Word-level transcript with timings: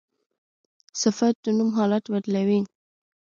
صفت 1.01 1.35
د 1.43 1.47
نوم 1.57 1.69
حالت 1.77 2.03
بدلوي. 2.13 2.61